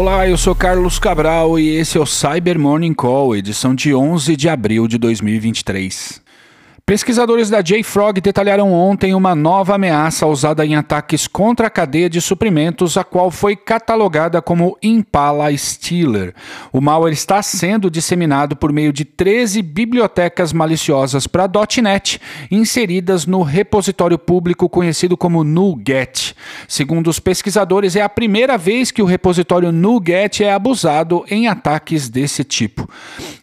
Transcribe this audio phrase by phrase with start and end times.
[0.00, 4.34] Olá, eu sou Carlos Cabral e esse é o Cyber Morning Call, edição de 11
[4.34, 6.22] de abril de 2023.
[6.90, 12.20] Pesquisadores da JFrog detalharam ontem uma nova ameaça usada em ataques contra a cadeia de
[12.20, 16.34] suprimentos, a qual foi catalogada como Impala Stealer.
[16.72, 21.48] O malware está sendo disseminado por meio de 13 bibliotecas maliciosas para
[21.80, 26.34] .NET, inseridas no repositório público conhecido como NuGet.
[26.66, 32.08] Segundo os pesquisadores, é a primeira vez que o repositório NuGet é abusado em ataques
[32.08, 32.90] desse tipo.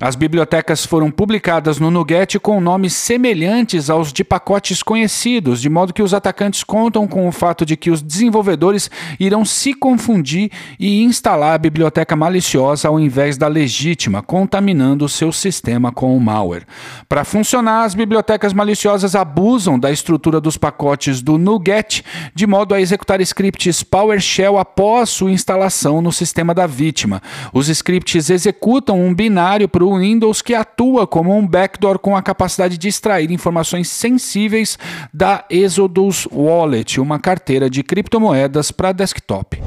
[0.00, 5.68] As bibliotecas foram publicadas no NuGet com nomes semelhantes semelhantes aos de pacotes conhecidos, de
[5.68, 8.88] modo que os atacantes contam com o fato de que os desenvolvedores
[9.18, 15.32] irão se confundir e instalar a biblioteca maliciosa ao invés da legítima, contaminando o seu
[15.32, 16.64] sistema com o malware.
[17.08, 22.04] Para funcionar, as bibliotecas maliciosas abusam da estrutura dos pacotes do NuGet,
[22.36, 27.20] de modo a executar scripts PowerShell após sua instalação no sistema da vítima.
[27.52, 32.22] Os scripts executam um binário para o Windows que atua como um backdoor com a
[32.22, 34.78] capacidade de extrair extrair informações sensíveis
[35.12, 39.60] da Exodus Wallet, uma carteira de criptomoedas para desktop.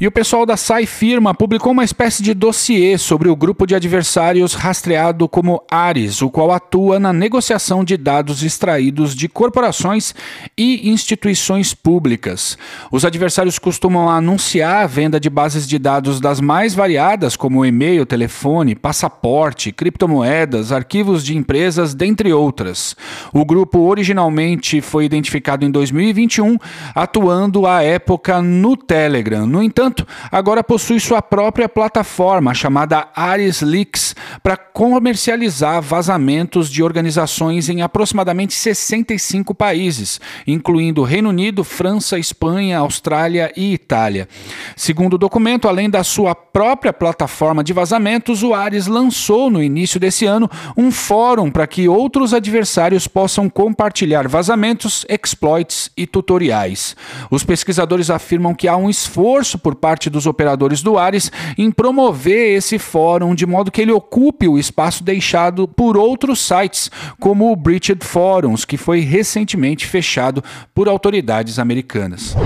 [0.00, 3.76] E o pessoal da Sai Firma publicou uma espécie de dossiê sobre o grupo de
[3.76, 10.12] adversários rastreado como Ares, o qual atua na negociação de dados extraídos de corporações
[10.58, 12.58] e instituições públicas.
[12.90, 18.04] Os adversários costumam anunciar a venda de bases de dados das mais variadas, como e-mail,
[18.04, 22.96] telefone, passaporte, criptomoedas, arquivos de empresas, dentre outras.
[23.32, 26.58] O grupo originalmente foi identificado em 2021,
[26.96, 29.46] atuando à época no Telegram.
[29.46, 36.82] No entanto, entanto, agora possui sua própria plataforma chamada Ares Leaks para comercializar vazamentos de
[36.82, 44.28] organizações em aproximadamente 65 países, incluindo Reino Unido, França, Espanha, Austrália e Itália.
[44.76, 50.00] Segundo o documento, além da sua própria plataforma de vazamentos, o Ares lançou no início
[50.00, 56.96] desse ano um fórum para que outros adversários possam compartilhar vazamentos, exploits e tutoriais.
[57.30, 61.70] Os pesquisadores afirmam que há um esforço por por parte dos operadores do Ares em
[61.70, 67.50] promover esse fórum de modo que ele ocupe o espaço deixado por outros sites, como
[67.50, 70.42] o Breached Forums, que foi recentemente fechado
[70.72, 72.36] por autoridades americanas.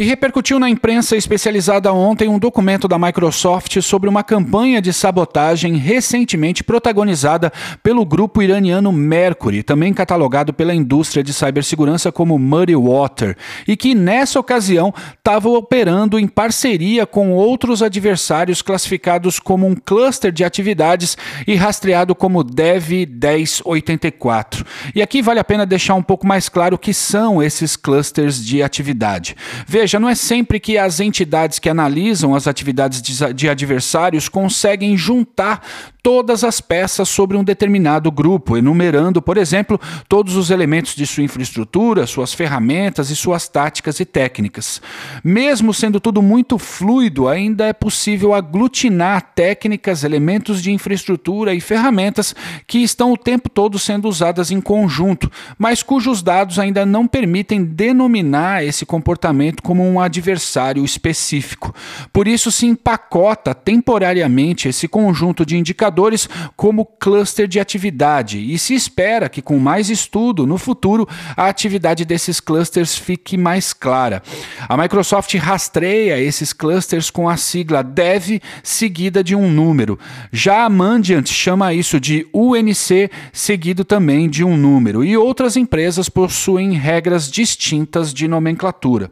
[0.00, 5.76] E repercutiu na imprensa especializada ontem um documento da Microsoft sobre uma campanha de sabotagem
[5.76, 7.52] recentemente protagonizada
[7.82, 13.36] pelo grupo iraniano Mercury, também catalogado pela indústria de cibersegurança como Muddy Water,
[13.68, 20.32] e que nessa ocasião estava operando em parceria com outros adversários classificados como um cluster
[20.32, 21.14] de atividades
[21.46, 24.64] e rastreado como Dev 1084.
[24.94, 28.42] E aqui vale a pena deixar um pouco mais claro o que são esses clusters
[28.42, 29.36] de atividade.
[29.66, 33.02] Veja seja, não é sempre que as entidades que analisam as atividades
[33.34, 35.62] de adversários conseguem juntar
[36.02, 41.24] todas as peças sobre um determinado grupo, enumerando, por exemplo, todos os elementos de sua
[41.24, 44.80] infraestrutura, suas ferramentas e suas táticas e técnicas.
[45.22, 52.34] Mesmo sendo tudo muito fluido, ainda é possível aglutinar técnicas, elementos de infraestrutura e ferramentas
[52.66, 57.64] que estão o tempo todo sendo usadas em conjunto, mas cujos dados ainda não permitem
[57.64, 61.74] denominar esse comportamento como um adversário específico.
[62.12, 68.58] Por isso se empacota temporariamente esse conjunto de indicadores indicadores como cluster de atividade e
[68.58, 74.22] se espera que com mais estudo no futuro a atividade desses clusters fique mais clara.
[74.68, 79.98] A Microsoft rastreia esses clusters com a sigla dev seguida de um número.
[80.32, 86.08] Já a Mandiant chama isso de UNC seguido também de um número e outras empresas
[86.08, 89.10] possuem regras distintas de nomenclatura.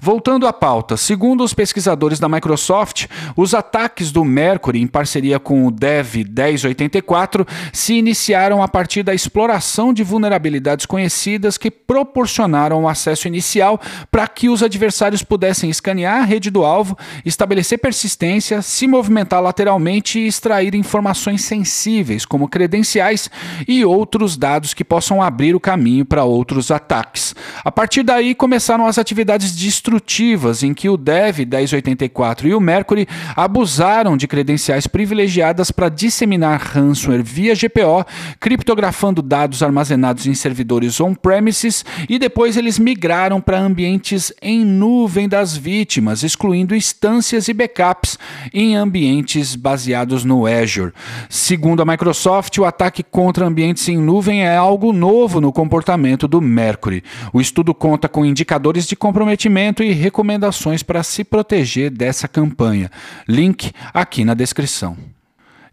[0.00, 3.06] Voltando à pauta, segundo os pesquisadores da Microsoft,
[3.36, 9.14] os ataques do Mercury em parceria com o Dev 1084 se iniciaram a partir da
[9.14, 13.80] exploração de vulnerabilidades conhecidas que proporcionaram o acesso inicial
[14.10, 20.18] para que os adversários pudessem escanear a rede do alvo, estabelecer persistência, se movimentar lateralmente
[20.18, 23.30] e extrair informações sensíveis, como credenciais
[23.66, 27.34] e outros dados que possam abrir o caminho para outros ataques.
[27.64, 33.06] A partir daí começaram as atividades destrutivas em que o Dev 1084 e o Mercury
[33.36, 38.04] abusaram de credenciais privilegiadas para disseminar ransomware via GPO,
[38.40, 45.54] criptografando dados armazenados em servidores on-premises e depois eles migraram para ambientes em nuvem das
[45.54, 48.18] vítimas, excluindo instâncias e backups
[48.54, 50.92] em ambientes baseados no Azure.
[51.28, 56.40] Segundo a Microsoft, o ataque contra ambientes em nuvem é algo novo no comportamento do
[56.40, 57.04] Mercury.
[57.34, 62.90] O estudo conta com indicadores de comprometimento e recomendações para se proteger dessa campanha.
[63.28, 65.17] Link aqui na descrição.